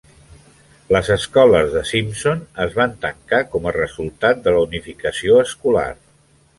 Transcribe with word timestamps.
Les 0.95 1.11
escoles 1.15 1.69
de 1.75 1.83
Simpson 1.91 2.41
es 2.67 2.75
van 2.81 2.97
tancar 3.05 3.43
com 3.53 3.69
a 3.73 3.77
resultat 3.79 4.45
de 4.49 4.57
la 4.59 4.65
unificació 4.69 5.43
escolar. 5.49 5.91